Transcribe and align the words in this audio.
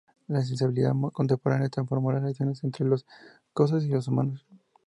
La 0.29 0.41
sensibilidad 0.41 0.95
contemporánea 1.13 1.69
transformó 1.69 2.11
las 2.11 2.23
relaciones 2.23 2.63
entre 2.63 2.87
las 2.87 3.05
cosas 3.53 3.83
y 3.83 3.89
los 3.89 4.07
humanos. 4.07 4.47